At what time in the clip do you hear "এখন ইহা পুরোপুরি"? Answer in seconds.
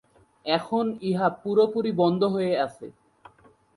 0.45-1.91